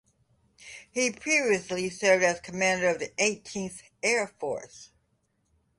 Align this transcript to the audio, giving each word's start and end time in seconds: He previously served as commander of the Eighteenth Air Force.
He 0.89 1.11
previously 1.11 1.87
served 1.91 2.23
as 2.23 2.39
commander 2.39 2.89
of 2.89 2.97
the 2.97 3.13
Eighteenth 3.19 3.83
Air 4.01 4.25
Force. 4.39 4.89